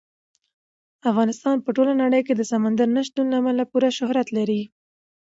[1.11, 4.61] افغانستان په ټوله نړۍ کې د سمندر نه شتون له امله پوره شهرت لري.